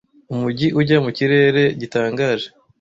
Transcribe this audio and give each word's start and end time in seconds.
Umujyi 0.33 0.67
ujya 0.79 0.97
mu 1.05 1.11
kirere 1.17 1.63
gitangaje. 1.79 2.47